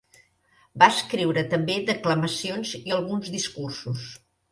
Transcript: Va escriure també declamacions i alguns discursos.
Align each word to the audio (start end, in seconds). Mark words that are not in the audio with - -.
Va 0.83 0.85
escriure 0.93 1.43
també 1.51 1.75
declamacions 1.89 2.71
i 2.79 2.95
alguns 2.97 3.29
discursos. 3.37 4.09